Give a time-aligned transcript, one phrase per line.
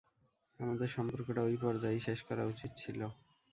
[0.59, 2.99] আমাদের সম্পর্কটা ঐ পর্যায়েই শেষ করা উচিত ছিল।